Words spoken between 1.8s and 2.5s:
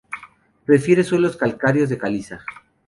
de caliza.